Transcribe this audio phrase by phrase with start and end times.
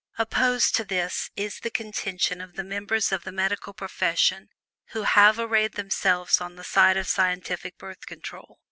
[0.17, 4.49] Opposed to this is the contention of the members of the medical profession
[4.93, 8.57] who have arrayed themselves on the side of scientific Birth Control.